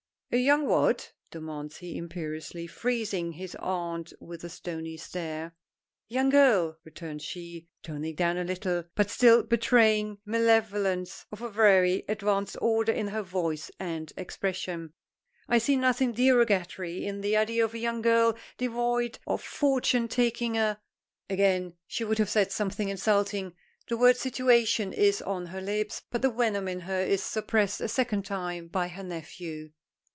"A 0.33 0.37
young 0.37 0.65
what?" 0.65 1.11
demands 1.29 1.75
he 1.79 1.97
imperiously, 1.97 2.65
freezing 2.65 3.33
his 3.33 3.53
aunt 3.59 4.13
with 4.21 4.45
a 4.45 4.49
stony 4.49 4.95
stare. 4.95 5.53
"Young 6.07 6.29
girl!" 6.29 6.77
returns 6.85 7.21
she, 7.21 7.67
toning 7.83 8.15
down 8.15 8.37
a 8.37 8.45
little, 8.45 8.85
but 8.95 9.09
still 9.09 9.43
betraying 9.43 10.19
malevolence 10.25 11.25
of 11.33 11.41
a 11.41 11.49
very 11.49 12.05
advanced 12.07 12.55
order 12.61 12.93
in 12.93 13.09
her 13.09 13.21
voice 13.23 13.69
and 13.77 14.13
expression. 14.15 14.93
"I 15.49 15.57
see 15.57 15.75
nothing 15.75 16.13
derogatory 16.13 17.03
in 17.05 17.19
the 17.19 17.35
idea 17.35 17.65
of 17.65 17.73
a 17.73 17.77
young 17.79 18.01
girl 18.01 18.37
devoid 18.57 19.19
of 19.27 19.43
fortune 19.43 20.07
taking 20.07 20.57
a" 20.57 20.79
Again 21.29 21.73
she 21.87 22.05
would 22.05 22.19
have 22.19 22.29
said 22.29 22.53
something 22.53 22.87
insulting. 22.87 23.53
The 23.89 23.97
word 23.97 24.15
"situation" 24.15 24.93
is 24.93 25.21
on 25.21 25.47
her 25.47 25.59
lips; 25.59 26.03
but 26.09 26.21
the 26.21 26.31
venom 26.31 26.69
in 26.69 26.79
her 26.79 27.01
is 27.01 27.21
suppressed 27.21 27.81
a 27.81 27.89
second 27.89 28.23
time 28.23 28.69
by 28.69 28.87
her 28.87 29.03
nephew. 29.03 29.73